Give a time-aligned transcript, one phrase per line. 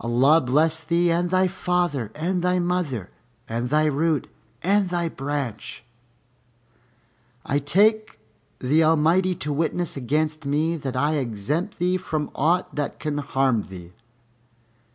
[0.00, 3.08] Allah bless thee and thy father and thy mother
[3.48, 4.28] and thy root
[4.62, 5.82] and thy branch!
[7.46, 8.18] I take
[8.58, 13.62] the Almighty to witness against me that I exempt thee from aught that can harm
[13.62, 13.94] thee."